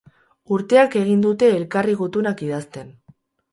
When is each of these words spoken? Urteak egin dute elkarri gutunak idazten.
Urteak 0.55 0.97
egin 1.01 1.21
dute 1.27 1.51
elkarri 1.59 1.95
gutunak 2.01 2.43
idazten. 2.49 2.93